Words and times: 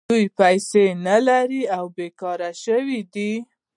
دوی 0.09 0.25
پیسې 0.39 0.85
نلري 1.07 1.63
او 1.77 1.85
بېکاره 1.97 2.51
شوي 2.63 2.99
دي 3.13 3.31